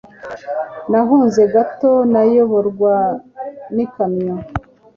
Nahunze 0.89 1.41
gato 1.53 1.91
nayoborwa 2.11 2.93
n'ikamyo. 3.75 4.35